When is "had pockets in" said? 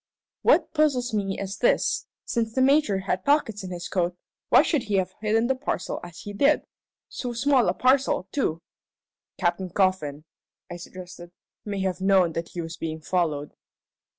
3.01-3.69